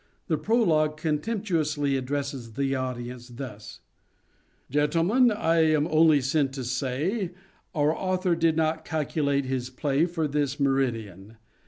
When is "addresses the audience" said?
1.95-3.27